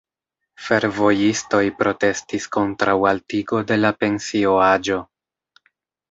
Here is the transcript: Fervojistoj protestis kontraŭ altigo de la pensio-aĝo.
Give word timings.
Fervojistoj 0.67 1.59
protestis 1.81 2.47
kontraŭ 2.57 2.95
altigo 3.09 3.59
de 3.73 3.77
la 3.83 3.91
pensio-aĝo. 4.05 4.97